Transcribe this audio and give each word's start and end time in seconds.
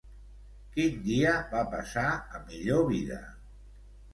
Quin 0.77 0.95
dia 1.09 1.33
va 1.51 1.61
passar 1.75 2.07
a 2.15 2.41
millor 2.49 2.83
vida? 2.89 3.19